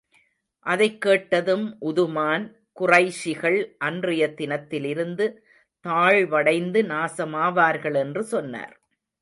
[0.59, 2.53] அதைக் கேட்டதும், உதுமான்,
[2.79, 3.75] குறைஷிகள்
[3.77, 5.43] அன்றைய தினத்திலிருந்து
[5.87, 8.79] தாழ்வடைந்து நாசமாவார்கள் என்று சொன்னார்.